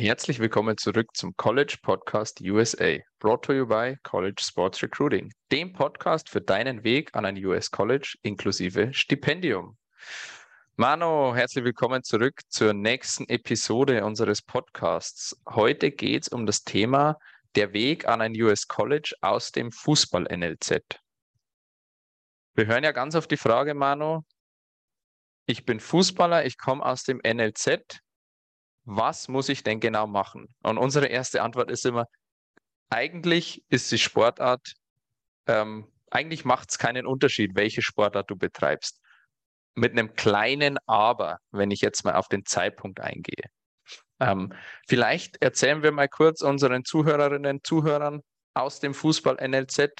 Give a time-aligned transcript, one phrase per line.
[0.00, 5.74] Herzlich willkommen zurück zum College Podcast USA, brought to you by College Sports Recruiting, dem
[5.74, 9.76] Podcast für deinen Weg an ein US College inklusive Stipendium.
[10.76, 15.38] Mano, herzlich willkommen zurück zur nächsten Episode unseres Podcasts.
[15.46, 17.18] Heute geht es um das Thema
[17.54, 20.80] der Weg an ein US College aus dem Fußball-NLZ.
[22.54, 24.24] Wir hören ja ganz auf die Frage, Mano,
[25.44, 28.00] ich bin Fußballer, ich komme aus dem NLZ,
[28.90, 30.48] was muss ich denn genau machen?
[30.62, 32.06] Und unsere erste Antwort ist immer,
[32.88, 34.74] eigentlich ist die Sportart,
[35.46, 39.00] ähm, eigentlich macht es keinen Unterschied, welche Sportart du betreibst.
[39.76, 43.44] Mit einem kleinen Aber, wenn ich jetzt mal auf den Zeitpunkt eingehe.
[44.18, 44.52] Ähm,
[44.88, 48.22] vielleicht erzählen wir mal kurz unseren Zuhörerinnen und Zuhörern
[48.54, 49.92] aus dem Fußball NLZ,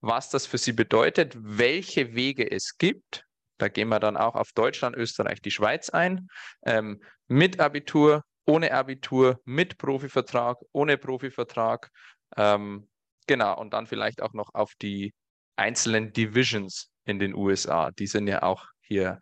[0.00, 3.24] was das für sie bedeutet, welche Wege es gibt.
[3.58, 6.28] Da gehen wir dann auch auf Deutschland, Österreich, die Schweiz ein.
[6.64, 11.90] Ähm, mit Abitur, ohne Abitur, mit Profivertrag, ohne Profivertrag.
[12.36, 12.88] Ähm,
[13.26, 15.12] genau, und dann vielleicht auch noch auf die
[15.56, 17.90] einzelnen Divisions in den USA.
[17.90, 19.20] Die sind ja auch hier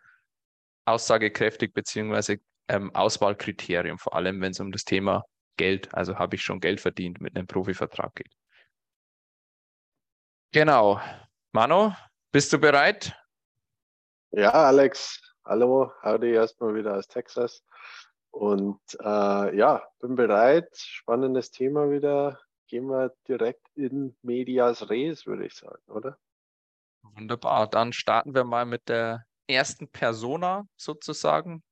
[0.85, 2.37] aussagekräftig beziehungsweise
[2.69, 5.25] ähm, Auswahlkriterium, vor allem wenn es um das Thema
[5.57, 8.33] Geld, also habe ich schon Geld verdient mit einem Profivertrag geht.
[10.53, 11.01] Genau.
[11.51, 11.93] Mano,
[12.31, 13.13] bist du bereit?
[14.31, 17.61] Ja, Alex, hallo, howdy erstmal wieder aus Texas.
[18.37, 20.69] Und äh, ja, bin bereit.
[20.77, 22.39] Spannendes Thema wieder.
[22.67, 26.19] Gehen wir direkt in Medias Res, würde ich sagen, oder?
[27.01, 27.67] Wunderbar.
[27.67, 31.63] Dann starten wir mal mit der ersten Persona sozusagen.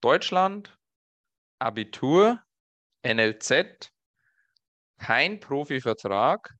[0.00, 0.78] Deutschland,
[1.58, 2.42] Abitur,
[3.02, 3.90] NLZ,
[4.96, 6.54] kein Profivertrag.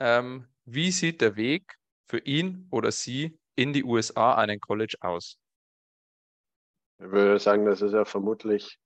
[0.00, 5.38] Ähm, wie sieht der Weg für ihn oder sie in die USA einen College aus?
[7.04, 8.78] Ich würde sagen, das ist ja vermutlich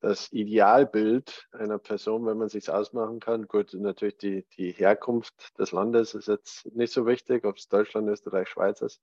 [0.00, 3.48] das Idealbild einer Person, wenn man sich ausmachen kann.
[3.48, 8.10] Gut, natürlich die, die Herkunft des Landes ist jetzt nicht so wichtig, ob es Deutschland,
[8.10, 9.00] Österreich, Schweiz ist,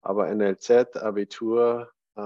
[0.00, 2.20] aber NLZ, Abitur äh,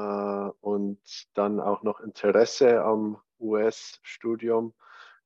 [0.60, 1.00] und
[1.32, 4.74] dann auch noch Interesse am US-Studium.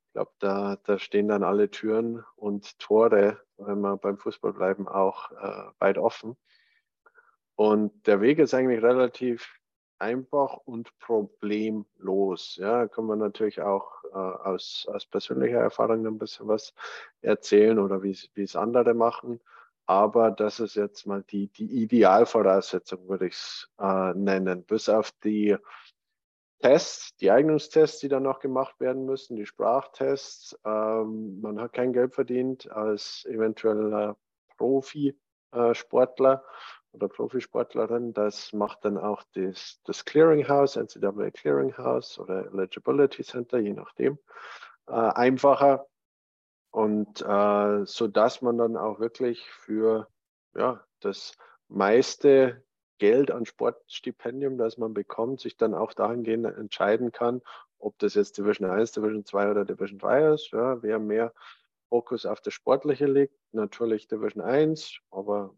[0.07, 4.87] Ich glaube, da, da stehen dann alle Türen und Tore, wenn wir beim Fußball bleiben,
[4.87, 6.37] auch äh, weit offen.
[7.55, 9.59] Und der Weg ist eigentlich relativ
[10.03, 12.57] einfach und problemlos.
[12.57, 16.73] Ja, kann man natürlich auch äh, aus, aus persönlicher Erfahrung ein bisschen was
[17.21, 19.39] erzählen oder wie es andere machen.
[19.85, 24.63] Aber das ist jetzt mal die, die Idealvoraussetzung, würde ich es äh, nennen.
[24.63, 25.57] Bis auf die
[26.61, 30.57] Tests, die Eignungstests, die dann noch gemacht werden müssen, die Sprachtests.
[30.65, 34.15] Ähm, man hat kein Geld verdient als eventueller
[34.57, 36.43] Profisportler
[36.93, 38.13] oder Profisportlerin.
[38.13, 44.17] Das macht dann auch das, das Clearinghouse, NCAA Clearinghouse oder Eligibility Center, je nachdem,
[44.87, 45.87] äh, einfacher.
[46.71, 50.07] Und äh, so dass man dann auch wirklich für
[50.55, 51.37] ja, das
[51.67, 52.63] meiste
[52.97, 57.41] Geld an Sportstipendium, das man bekommt, sich dann auch dahingehend entscheiden kann,
[57.77, 60.51] ob das jetzt Division 1, Division 2 oder Division 3 ist.
[60.51, 61.33] Ja, wer mehr
[61.89, 65.53] Fokus auf das Sportliche legt, natürlich Division 1, aber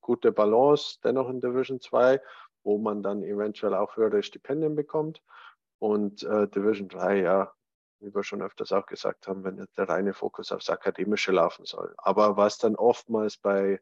[0.00, 2.20] gute Balance dennoch in Division 2,
[2.62, 5.22] wo man dann eventuell auch höhere Stipendien bekommt.
[5.78, 7.52] Und äh, Division 3, ja,
[8.00, 11.94] wie wir schon öfters auch gesagt haben, wenn der reine Fokus aufs Akademische laufen soll.
[11.98, 13.80] Aber was dann oftmals bei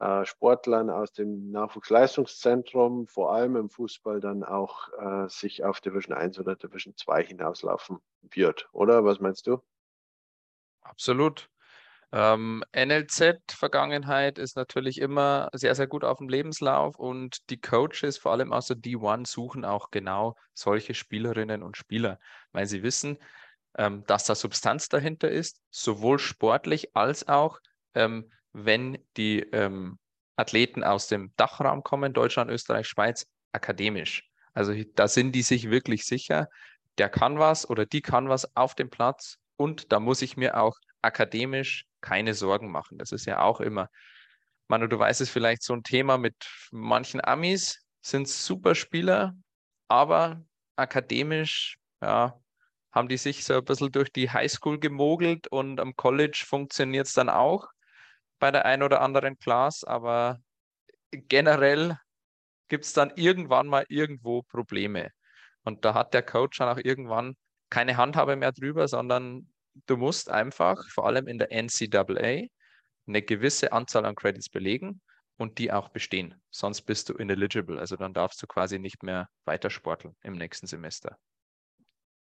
[0.00, 6.16] äh, Sportlern aus dem Nachwuchsleistungszentrum, vor allem im Fußball, dann auch äh, sich auf Division
[6.16, 8.68] 1 oder Division 2 hinauslaufen wird.
[8.72, 9.60] Oder was meinst du?
[10.82, 11.50] Absolut.
[12.10, 18.32] Ähm, NLZ-Vergangenheit ist natürlich immer sehr, sehr gut auf dem Lebenslauf und die Coaches, vor
[18.32, 22.18] allem aus der D1, suchen auch genau solche Spielerinnen und Spieler,
[22.52, 23.18] weil sie wissen,
[23.76, 27.60] ähm, dass da Substanz dahinter ist, sowohl sportlich als auch,
[27.94, 29.98] ähm, wenn die ähm,
[30.36, 34.30] Athleten aus dem Dachraum kommen, Deutschland, Österreich, Schweiz, akademisch.
[34.54, 36.48] Also da sind die sich wirklich sicher,
[36.96, 40.58] der kann was oder die kann was auf dem Platz und da muss ich mir
[40.58, 42.98] auch akademisch keine Sorgen machen.
[42.98, 43.88] Das ist ja auch immer,
[44.68, 46.34] Manu, du weißt es vielleicht, so ein Thema mit
[46.70, 49.34] manchen Amis sind super Spieler,
[49.88, 50.42] aber
[50.76, 52.38] akademisch, ja,
[52.92, 57.14] haben die sich so ein bisschen durch die Highschool gemogelt und am College funktioniert es
[57.14, 57.68] dann auch
[58.38, 60.38] bei der ein oder anderen Class, aber
[61.10, 61.98] generell
[62.68, 65.10] gibt es dann irgendwann mal irgendwo Probleme.
[65.64, 67.36] Und da hat der Coach dann auch irgendwann
[67.70, 69.50] keine Handhabe mehr drüber, sondern
[69.86, 72.48] du musst einfach, vor allem in der NCAA,
[73.06, 75.00] eine gewisse Anzahl an Credits belegen
[75.38, 76.34] und die auch bestehen.
[76.50, 77.78] Sonst bist du ineligible.
[77.78, 81.16] Also dann darfst du quasi nicht mehr weiter sporteln im nächsten Semester.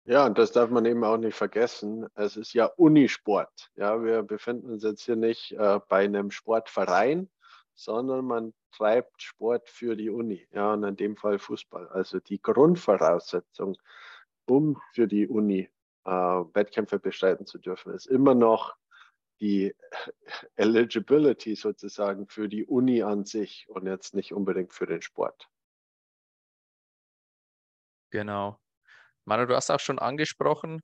[0.04, 2.06] Ja, und das darf man eben auch nicht vergessen.
[2.14, 3.70] Es ist ja Unisport.
[3.74, 7.28] Ja, wir befinden uns jetzt hier nicht äh, bei einem Sportverein,
[7.74, 10.46] sondern man treibt Sport für die Uni.
[10.52, 11.88] Ja, und in dem Fall Fußball.
[11.88, 13.76] Also die Grundvoraussetzung,
[14.46, 15.68] um für die Uni
[16.04, 18.74] äh, Wettkämpfe bestreiten zu dürfen, ist immer noch
[19.40, 19.74] die
[20.56, 25.48] Eligibility sozusagen für die Uni an sich und jetzt nicht unbedingt für den Sport.
[28.10, 28.58] Genau.
[29.24, 30.82] Manu, du hast auch schon angesprochen,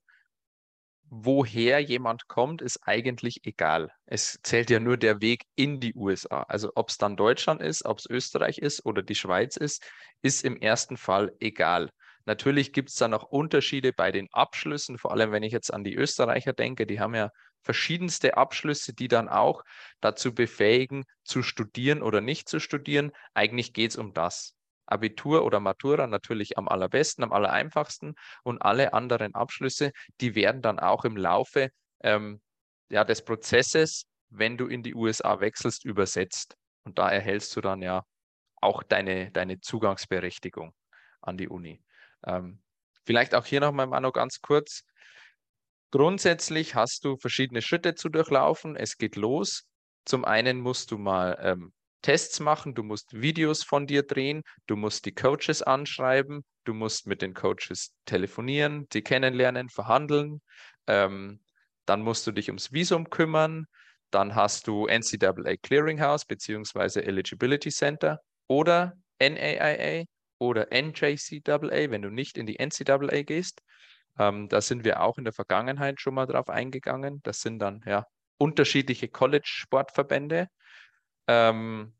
[1.08, 3.90] woher jemand kommt, ist eigentlich egal.
[4.06, 6.42] Es zählt ja nur der Weg in die USA.
[6.42, 9.84] Also ob es dann Deutschland ist, ob es Österreich ist oder die Schweiz ist,
[10.22, 11.90] ist im ersten Fall egal.
[12.26, 15.84] Natürlich gibt es da noch Unterschiede bei den Abschlüssen, vor allem wenn ich jetzt an
[15.84, 17.30] die Österreicher denke, die haben ja
[17.62, 19.62] verschiedenste Abschlüsse, die dann auch
[20.00, 23.12] dazu befähigen, zu studieren oder nicht zu studieren.
[23.34, 24.54] Eigentlich geht es um das.
[24.86, 28.14] Abitur oder Matura natürlich am allerbesten, am allereinfachsten
[28.44, 29.90] und alle anderen Abschlüsse,
[30.20, 31.70] die werden dann auch im Laufe
[32.02, 32.40] ähm,
[32.88, 36.56] ja, des Prozesses, wenn du in die USA wechselst, übersetzt.
[36.84, 38.04] Und da erhältst du dann ja
[38.60, 40.72] auch deine, deine Zugangsberechtigung
[41.20, 41.82] an die Uni.
[42.24, 42.60] Ähm,
[43.04, 44.84] vielleicht auch hier nochmal, Manu, ganz kurz.
[45.90, 48.76] Grundsätzlich hast du verschiedene Schritte zu durchlaufen.
[48.76, 49.64] Es geht los.
[50.04, 51.72] Zum einen musst du mal ähm,
[52.02, 57.08] Tests machen, du musst Videos von dir drehen, du musst die Coaches anschreiben, du musst
[57.08, 60.40] mit den Coaches telefonieren, sie kennenlernen, verhandeln.
[60.86, 61.40] Ähm,
[61.84, 63.66] dann musst du dich ums Visum kümmern.
[64.10, 67.00] Dann hast du NCAA Clearinghouse bzw.
[67.00, 70.04] Eligibility Center oder NAIA
[70.38, 73.62] oder NJCAA, wenn du nicht in die NCAA gehst.
[74.18, 77.20] Ähm, da sind wir auch in der Vergangenheit schon mal drauf eingegangen.
[77.22, 78.06] Das sind dann ja
[78.38, 80.48] unterschiedliche College-Sportverbände.
[81.26, 81.94] Ähm,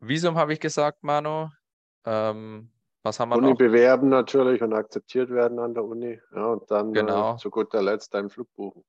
[0.00, 1.48] Visum habe ich gesagt, Manu.
[2.04, 2.70] Ähm,
[3.02, 3.56] was haben wir Uni noch?
[3.56, 6.20] bewerben natürlich und akzeptiert werden an der Uni.
[6.34, 7.34] Ja, und dann genau.
[7.34, 8.84] äh, zu guter Letzt einen Flug buchen.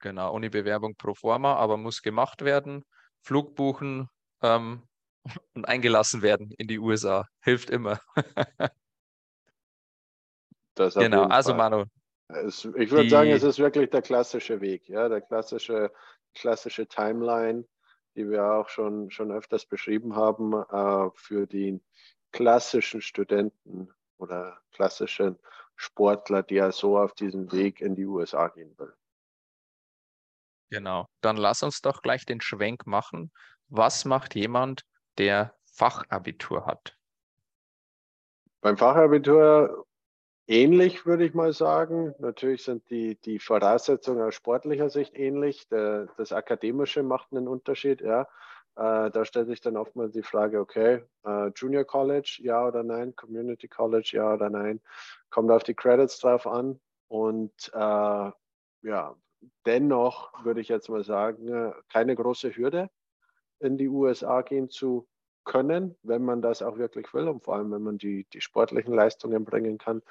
[0.00, 2.84] Genau, Uni-Bewerbung pro forma, aber muss gemacht werden.
[3.20, 4.08] Flug buchen
[4.42, 4.87] ähm,
[5.54, 7.26] und eingelassen werden in die USA.
[7.40, 8.00] Hilft immer.
[10.76, 11.54] genau, also.
[11.54, 11.84] Manu.
[12.28, 15.90] Es, ich würde sagen, es ist wirklich der klassische Weg, ja, der klassische,
[16.34, 17.64] klassische Timeline
[18.18, 21.80] die wir auch schon, schon öfters beschrieben haben, äh, für die
[22.32, 25.38] klassischen Studenten oder klassischen
[25.76, 28.92] Sportler, die ja so auf diesem Weg in die USA gehen will.
[30.70, 33.30] Genau, dann lass uns doch gleich den Schwenk machen.
[33.68, 34.82] Was macht jemand,
[35.18, 36.96] der Fachabitur hat?
[38.60, 39.86] Beim Fachabitur
[40.46, 42.14] ähnlich, würde ich mal sagen.
[42.18, 45.68] Natürlich sind die, die Voraussetzungen aus sportlicher Sicht ähnlich.
[45.68, 48.22] Der, das Akademische macht einen Unterschied, ja.
[48.76, 53.14] Äh, da stellt sich dann oftmals die Frage, okay, äh, Junior College, ja oder nein,
[53.16, 54.80] Community College, ja oder nein.
[55.30, 56.80] Kommt auf die Credits drauf an.
[57.08, 58.30] Und äh,
[58.82, 59.16] ja,
[59.66, 62.88] dennoch würde ich jetzt mal sagen, äh, keine große Hürde,
[63.60, 65.06] in die USA gehen zu
[65.44, 68.92] können, wenn man das auch wirklich will und vor allem, wenn man die, die sportlichen
[68.94, 70.02] Leistungen bringen kann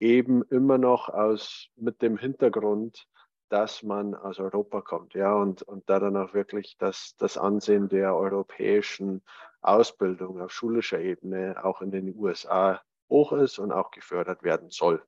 [0.00, 3.06] eben immer noch aus, mit dem Hintergrund,
[3.50, 7.88] dass man aus Europa kommt, ja, und, und da dann auch wirklich das, das Ansehen
[7.88, 9.22] der europäischen
[9.60, 12.80] Ausbildung auf schulischer Ebene auch in den USA
[13.10, 15.04] hoch ist und auch gefördert werden soll.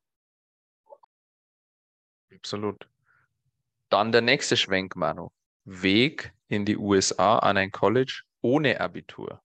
[2.34, 2.88] Absolut.
[3.88, 5.30] Dann der nächste Schwenk, Manu.
[5.64, 9.40] Weg in die USA an ein College ohne Abitur.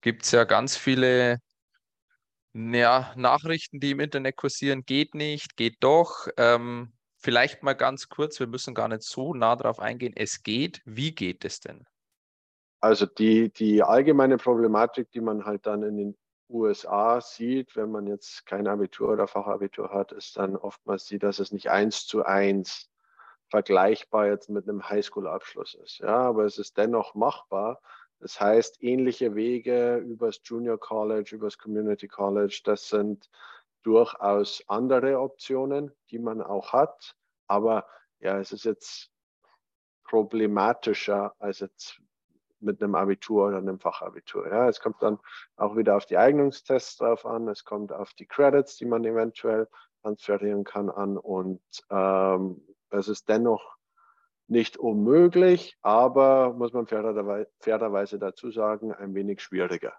[0.00, 1.38] Gibt es ja ganz viele
[2.54, 6.28] ja, Nachrichten, die im Internet kursieren, geht nicht, geht doch.
[6.36, 10.12] Ähm, vielleicht mal ganz kurz, wir müssen gar nicht so nah drauf eingehen.
[10.14, 10.82] Es geht.
[10.84, 11.84] Wie geht es denn?
[12.80, 18.06] Also die, die allgemeine Problematik, die man halt dann in den USA sieht, wenn man
[18.06, 22.24] jetzt kein Abitur oder Fachabitur hat, ist dann oftmals die, dass es nicht eins zu
[22.24, 22.91] eins
[23.52, 25.98] vergleichbar jetzt mit einem Highschool-Abschluss ist.
[25.98, 27.80] Ja, aber es ist dennoch machbar,
[28.18, 33.28] das heißt, ähnliche Wege übers Junior College, übers Community College, das sind
[33.82, 37.14] durchaus andere Optionen, die man auch hat.
[37.46, 37.86] Aber
[38.20, 39.10] ja, es ist jetzt
[40.04, 42.00] problematischer als jetzt
[42.60, 44.48] mit einem Abitur oder einem Fachabitur.
[44.48, 45.18] Ja, es kommt dann
[45.56, 49.68] auch wieder auf die Eignungstests drauf an, es kommt auf die Credits, die man eventuell
[50.00, 53.76] transferieren kann, an und ähm, es ist dennoch
[54.48, 59.94] nicht unmöglich, aber muss man fairerweise dazu sagen, ein wenig schwieriger.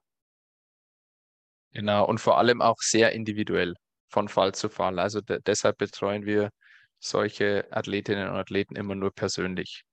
[1.71, 3.73] Genau, und vor allem auch sehr individuell
[4.07, 4.99] von Fall zu Fall.
[4.99, 6.51] Also de deshalb betreuen wir
[6.99, 9.83] solche Athletinnen und Athleten immer nur persönlich.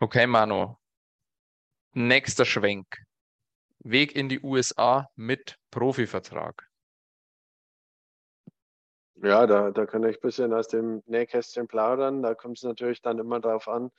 [0.00, 0.76] Okay, Manu.
[1.92, 2.86] Nächster Schwenk.
[3.80, 6.71] Weg in die USA mit Profivertrag.
[9.22, 12.22] Ja, da, da kann ich ein bisschen aus dem Nähkästchen plaudern.
[12.22, 13.92] Da kommt es natürlich dann immer darauf an,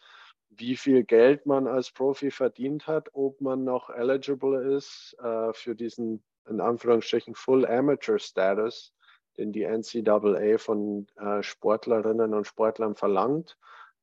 [0.49, 5.75] wie viel Geld man als Profi verdient hat, ob man noch eligible ist äh, für
[5.75, 8.93] diesen, in Anführungsstrichen, Full Amateur Status,
[9.37, 13.57] den die NCAA von äh, Sportlerinnen und Sportlern verlangt.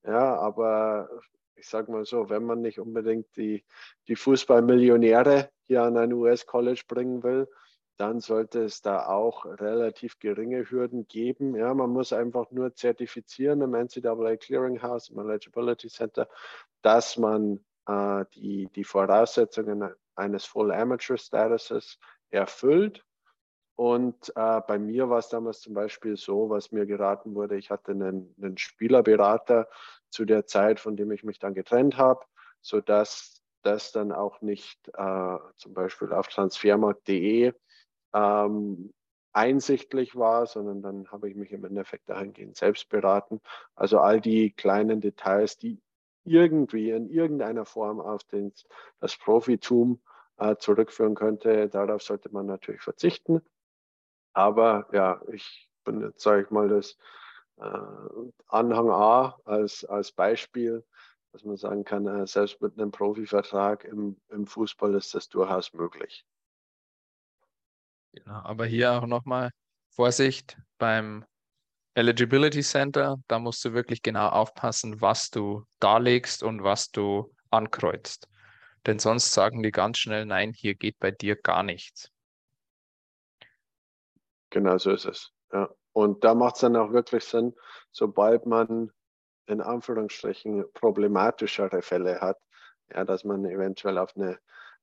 [0.05, 1.11] Ja, aber
[1.55, 3.62] ich sage mal so, wenn man nicht unbedingt die,
[4.09, 7.47] die Fußballmillionäre hier an ein US-College bringen will,
[8.00, 11.54] dann sollte es da auch relativ geringe Hürden geben.
[11.54, 16.26] Ja, man muss einfach nur zertifizieren im NCAA Clearinghouse, im Eligibility Center,
[16.80, 21.99] dass man äh, die, die Voraussetzungen eines Full Amateur Statuses
[22.30, 23.04] erfüllt.
[23.76, 27.71] Und äh, bei mir war es damals zum Beispiel so, was mir geraten wurde, ich
[27.71, 29.69] hatte einen, einen Spielerberater
[30.09, 32.25] zu der Zeit, von dem ich mich dann getrennt habe,
[32.62, 37.52] sodass das dann auch nicht äh, zum Beispiel auf transfermarkt.de
[38.14, 38.93] ähm,
[39.33, 43.40] einsichtlich war, sondern dann habe ich mich im Endeffekt dahingehend selbst beraten.
[43.75, 45.81] Also all die kleinen Details, die
[46.25, 48.52] irgendwie in irgendeiner Form auf den,
[49.00, 50.00] das Profitum
[50.38, 53.40] äh, zurückführen könnte, darauf sollte man natürlich verzichten.
[54.33, 56.97] Aber ja, ich bin jetzt, sage ich mal, das
[57.57, 57.79] äh,
[58.47, 60.85] Anhang A als, als Beispiel,
[61.33, 65.73] dass man sagen kann, äh, selbst mit einem Profivertrag im, im Fußball ist das durchaus
[65.73, 66.25] möglich.
[68.12, 69.50] Genau, aber hier auch nochmal
[69.90, 71.25] Vorsicht beim
[71.95, 78.29] Eligibility Center, da musst du wirklich genau aufpassen, was du darlegst und was du ankreuzt.
[78.87, 82.11] Denn sonst sagen die ganz schnell, nein, hier geht bei dir gar nichts.
[84.50, 85.33] Genau so ist es.
[85.52, 85.69] Ja.
[85.93, 87.55] Und da macht es dann auch wirklich Sinn,
[87.90, 88.90] sobald man
[89.47, 92.38] in Anführungsstrichen problematischere Fälle hat,
[92.93, 94.38] ja, dass man eventuell auf eine,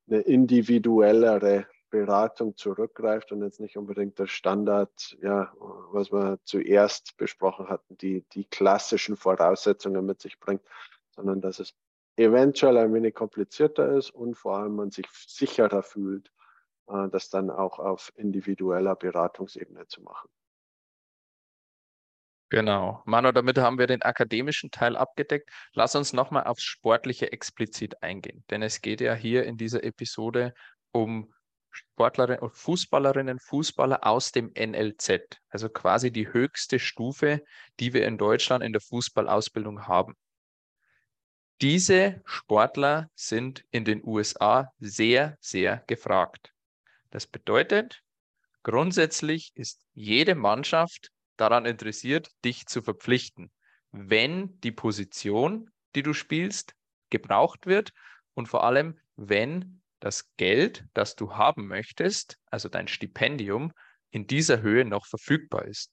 [0.08, 5.54] eine individuellere Beratung zurückgreift und jetzt nicht unbedingt das Standard, ja,
[5.92, 10.62] was wir zuerst besprochen hatten, die, die klassischen Voraussetzungen mit sich bringt,
[11.12, 11.74] sondern dass es
[12.18, 16.32] eventuell ein wenig komplizierter ist und vor allem man sich sicherer fühlt,
[16.88, 20.30] äh, das dann auch auf individueller Beratungsebene zu machen.
[22.50, 23.02] Genau.
[23.06, 25.50] Manu, damit haben wir den akademischen Teil abgedeckt.
[25.74, 28.46] Lass uns nochmal aufs Sportliche explizit eingehen.
[28.50, 30.54] Denn es geht ja hier in dieser Episode
[30.94, 31.34] um
[31.78, 37.44] Sportlerinnen und Fußballerinnen, Fußballer aus dem NLZ, also quasi die höchste Stufe,
[37.80, 40.16] die wir in Deutschland in der Fußballausbildung haben.
[41.62, 46.54] Diese Sportler sind in den USA sehr, sehr gefragt.
[47.10, 48.04] Das bedeutet,
[48.64, 53.52] grundsätzlich ist jede Mannschaft daran interessiert, dich zu verpflichten,
[53.92, 56.74] wenn die Position, die du spielst,
[57.10, 57.92] gebraucht wird
[58.34, 63.72] und vor allem, wenn das Geld, das du haben möchtest, also dein Stipendium,
[64.12, 65.92] in dieser Höhe noch verfügbar ist.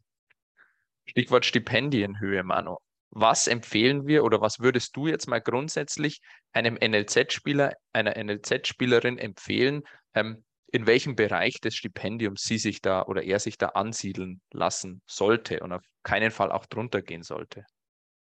[1.07, 2.77] Stichwort Stipendienhöhe, Manu.
[3.11, 6.21] Was empfehlen wir oder was würdest du jetzt mal grundsätzlich
[6.53, 9.83] einem NLZ-Spieler, einer NLZ-Spielerin empfehlen,
[10.15, 15.03] ähm, in welchem Bereich des Stipendiums sie sich da oder er sich da ansiedeln lassen
[15.07, 17.65] sollte und auf keinen Fall auch drunter gehen sollte?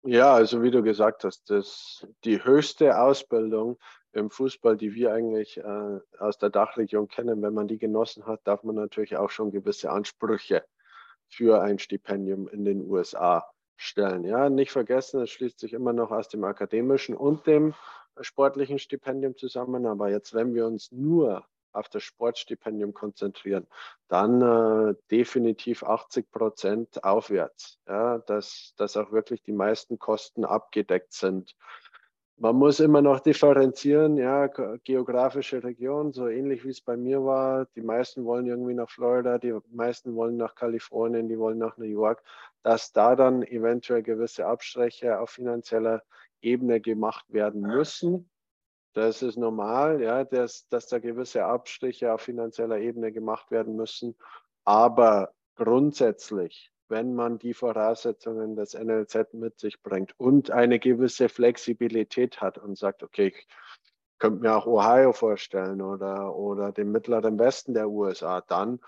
[0.04, 3.78] Ja, also wie du gesagt hast, das, die höchste Ausbildung
[4.12, 8.41] im Fußball, die wir eigentlich äh, aus der Dachregion kennen, wenn man die genossen hat,
[8.45, 10.65] darf man natürlich auch schon gewisse Ansprüche
[11.29, 13.45] für ein Stipendium in den USA
[13.77, 14.25] stellen.
[14.25, 17.75] Ja, nicht vergessen, es schließt sich immer noch aus dem akademischen und dem
[18.21, 19.87] sportlichen Stipendium zusammen.
[19.87, 23.67] Aber jetzt, wenn wir uns nur auf das Sportstipendium konzentrieren,
[24.09, 31.12] dann äh, definitiv 80 Prozent aufwärts, ja, dass, dass auch wirklich die meisten Kosten abgedeckt
[31.12, 31.55] sind.
[32.40, 37.66] Man muss immer noch differenzieren, ja, geografische Region, so ähnlich wie es bei mir war.
[37.75, 41.85] Die meisten wollen irgendwie nach Florida, die meisten wollen nach Kalifornien, die wollen nach New
[41.87, 42.23] York,
[42.62, 46.04] dass da dann eventuell gewisse Abstriche auf finanzieller
[46.40, 48.30] Ebene gemacht werden müssen.
[48.92, 54.16] Das ist normal, ja, dass, dass da gewisse Abstriche auf finanzieller Ebene gemacht werden müssen.
[54.64, 62.40] Aber grundsätzlich wenn man die Voraussetzungen des NLZ mit sich bringt und eine gewisse Flexibilität
[62.40, 63.47] hat und sagt, okay, ich
[64.18, 68.80] könnte mir auch Ohio vorstellen oder, oder den mittleren Westen der USA, dann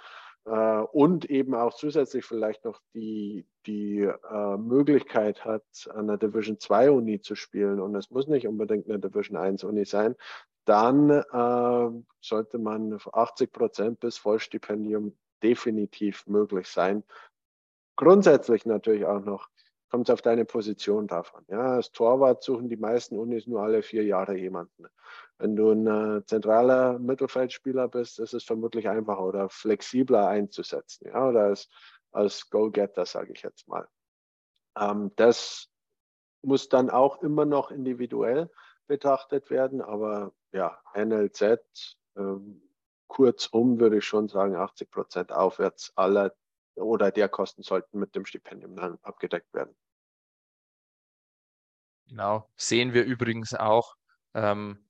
[0.44, 5.64] äh, und eben auch zusätzlich vielleicht noch die, die äh, Möglichkeit hat,
[5.94, 9.64] an der Division 2 Uni zu spielen und es muss nicht unbedingt eine Division 1
[9.64, 10.16] Uni sein,
[10.64, 17.02] dann äh, sollte man 80 Prozent bis Vollstipendium definitiv möglich sein
[18.00, 19.48] grundsätzlich natürlich auch noch,
[19.90, 21.24] kommt es auf deine Position an.
[21.48, 24.86] Ja, als Torwart suchen die meisten Unis nur alle vier Jahre jemanden.
[25.36, 31.08] Wenn du ein äh, zentraler Mittelfeldspieler bist, ist es vermutlich einfacher oder flexibler einzusetzen.
[31.08, 31.68] Ja, oder als,
[32.10, 33.86] als Go-Getter, sage ich jetzt mal.
[34.78, 35.68] Ähm, das
[36.42, 38.50] muss dann auch immer noch individuell
[38.86, 42.62] betrachtet werden, aber ja, NLZ, ähm,
[43.08, 46.32] kurzum würde ich schon sagen, 80 Prozent aufwärts aller
[46.80, 49.74] oder der Kosten sollten mit dem Stipendium dann abgedeckt werden.
[52.08, 53.94] Genau, sehen wir übrigens auch
[54.34, 54.84] ähm,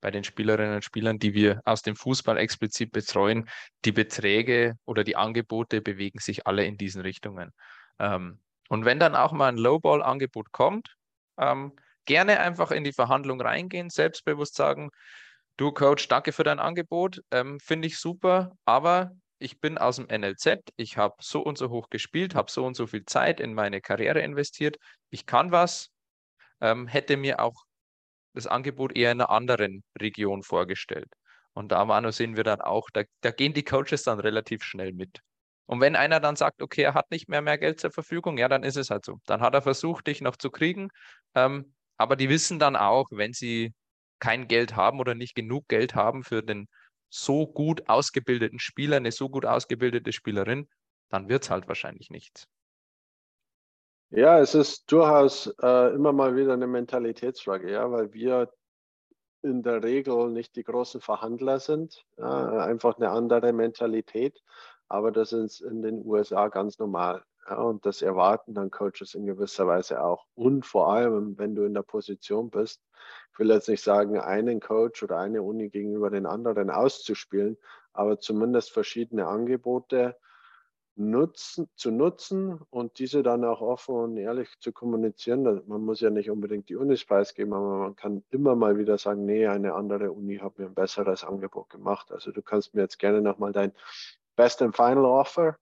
[0.00, 3.48] bei den Spielerinnen und Spielern, die wir aus dem Fußball explizit betreuen,
[3.84, 7.52] die Beträge oder die Angebote bewegen sich alle in diesen Richtungen.
[7.98, 10.96] Ähm, und wenn dann auch mal ein Lowball-Angebot kommt,
[11.38, 11.72] ähm,
[12.04, 14.90] gerne einfach in die Verhandlung reingehen, selbstbewusst sagen,
[15.56, 20.06] du Coach, danke für dein Angebot, ähm, finde ich super, aber ich bin aus dem
[20.06, 23.54] NLZ, ich habe so und so hoch gespielt, habe so und so viel Zeit in
[23.54, 24.76] meine Karriere investiert,
[25.08, 25.90] ich kann was,
[26.60, 27.64] ähm, hätte mir auch
[28.34, 31.08] das Angebot eher in einer anderen Region vorgestellt.
[31.52, 34.92] Und da, Manu, sehen wir dann auch, da, da gehen die Coaches dann relativ schnell
[34.92, 35.20] mit.
[35.66, 38.48] Und wenn einer dann sagt, okay, er hat nicht mehr mehr Geld zur Verfügung, ja,
[38.48, 39.20] dann ist es halt so.
[39.26, 40.88] Dann hat er versucht, dich noch zu kriegen.
[41.34, 43.72] Ähm, aber die wissen dann auch, wenn sie
[44.18, 46.68] kein Geld haben oder nicht genug Geld haben für den
[47.10, 50.68] so gut ausgebildeten Spieler, eine so gut ausgebildete Spielerin,
[51.08, 52.48] dann wird es halt wahrscheinlich nichts.
[54.10, 58.52] Ja, es ist durchaus äh, immer mal wieder eine Mentalitätsfrage, ja, weil wir
[59.42, 64.42] in der Regel nicht die großen Verhandler sind, ja, einfach eine andere Mentalität,
[64.88, 67.24] aber das ist in den USA ganz normal.
[67.50, 70.24] Ja, und das erwarten dann Coaches in gewisser Weise auch.
[70.34, 72.80] Und vor allem, wenn du in der Position bist,
[73.32, 77.58] ich will jetzt nicht sagen, einen Coach oder eine Uni gegenüber den anderen auszuspielen,
[77.92, 80.16] aber zumindest verschiedene Angebote
[80.94, 85.42] nutzen, zu nutzen und diese dann auch offen und ehrlich zu kommunizieren.
[85.66, 89.24] Man muss ja nicht unbedingt die Unis preisgeben, aber man kann immer mal wieder sagen,
[89.24, 92.12] nee, eine andere Uni hat mir ein besseres Angebot gemacht.
[92.12, 93.72] Also du kannst mir jetzt gerne nochmal dein
[94.36, 95.56] Best and Final Offer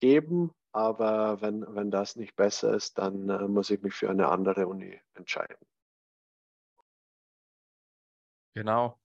[0.00, 4.28] geben, aber wenn, wenn das nicht besser ist, dann äh, muss ich mich für eine
[4.28, 5.56] andere Uni entscheiden.
[8.54, 8.98] Genau.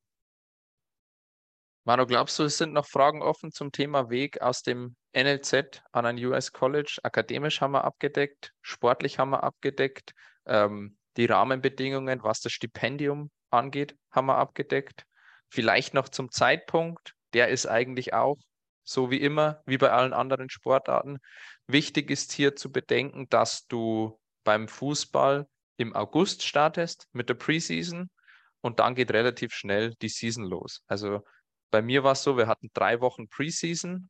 [1.86, 6.06] Manu, glaubst du, es sind noch Fragen offen zum Thema Weg aus dem NLZ an
[6.06, 6.99] ein US College?
[7.03, 10.13] Akademisch haben wir abgedeckt, sportlich haben wir abgedeckt,
[10.45, 15.06] ähm, die Rahmenbedingungen, was das Stipendium angeht, haben wir abgedeckt.
[15.49, 18.38] Vielleicht noch zum Zeitpunkt, der ist eigentlich auch
[18.88, 21.19] so wie immer, wie bei allen anderen Sportarten.
[21.67, 25.45] Wichtig ist hier zu bedenken, dass du beim Fußball
[25.76, 28.10] im August startest mit der Preseason
[28.62, 30.84] und dann geht relativ schnell die Season los.
[30.88, 31.21] Also
[31.69, 34.10] bei mir war es so, wir hatten drei Wochen Preseason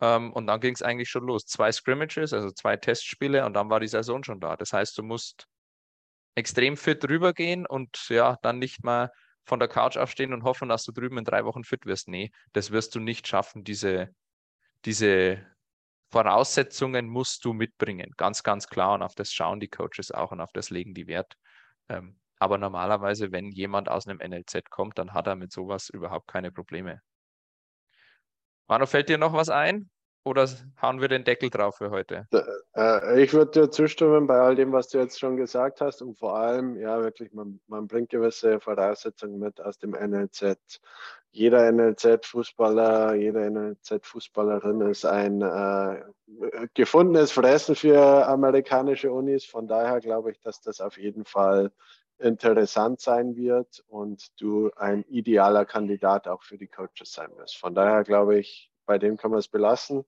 [0.00, 1.46] ähm, und dann ging es eigentlich schon los.
[1.46, 4.56] Zwei Scrimmages, also zwei Testspiele und dann war die Saison schon da.
[4.56, 5.46] Das heißt, du musst
[6.34, 9.10] extrem fit rübergehen und ja, dann nicht mal
[9.44, 12.08] von der Couch aufstehen und hoffen, dass du drüben in drei Wochen fit wirst.
[12.08, 13.64] Nee, das wirst du nicht schaffen.
[13.64, 14.14] Diese,
[14.84, 15.44] diese
[16.10, 18.12] Voraussetzungen musst du mitbringen.
[18.16, 18.94] Ganz, ganz klar.
[18.94, 21.36] Und auf das schauen die Coaches auch und auf das legen die Wert.
[21.88, 26.28] Ähm, aber normalerweise, wenn jemand aus einem NLZ kommt, dann hat er mit sowas überhaupt
[26.28, 27.00] keine Probleme.
[28.66, 29.90] Manu, fällt dir noch was ein?
[30.24, 30.48] Oder
[30.80, 32.26] hauen wir den Deckel drauf für heute?
[32.74, 36.00] Äh, ich würde dir zustimmen bei all dem, was du jetzt schon gesagt hast.
[36.00, 40.80] Und vor allem, ja, wirklich, man, man bringt gewisse Voraussetzungen mit aus dem NLZ.
[41.30, 46.00] Jeder NLZ-Fußballer, jede NLZ-Fußballerin ist ein äh,
[46.72, 49.44] gefundenes Fressen für amerikanische Unis.
[49.44, 51.70] Von daher glaube ich, dass das auf jeden Fall
[52.18, 57.58] interessant sein wird und du ein idealer Kandidat auch für die Coaches sein wirst.
[57.58, 60.04] Von daher glaube ich, bei dem kann man es belassen.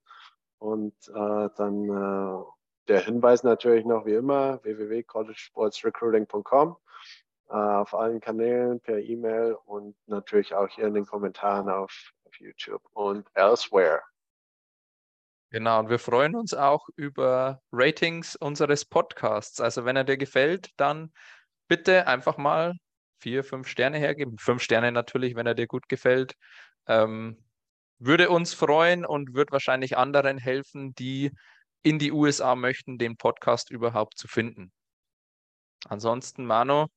[0.58, 2.44] Und äh, dann äh,
[2.88, 6.76] der Hinweis natürlich noch wie immer, www.collegesportsrecruiting.com
[7.48, 12.34] äh, auf allen Kanälen per E-Mail und natürlich auch hier in den Kommentaren auf, auf
[12.40, 14.02] YouTube und elsewhere.
[15.50, 19.60] Genau, und wir freuen uns auch über Ratings unseres Podcasts.
[19.60, 21.12] Also wenn er dir gefällt, dann
[21.68, 22.74] bitte einfach mal
[23.20, 24.38] vier, fünf Sterne hergeben.
[24.38, 26.34] Fünf Sterne natürlich, wenn er dir gut gefällt.
[26.88, 27.38] Ähm,
[27.98, 31.32] würde uns freuen und wird wahrscheinlich anderen helfen, die
[31.82, 34.72] in die USA möchten, den Podcast überhaupt zu finden.
[35.88, 36.88] Ansonsten, Mano,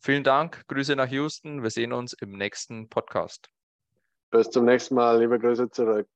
[0.00, 0.66] vielen Dank.
[0.66, 1.62] Grüße nach Houston.
[1.62, 3.48] Wir sehen uns im nächsten Podcast.
[4.30, 5.20] Bis zum nächsten Mal.
[5.20, 6.08] Liebe Grüße zurück.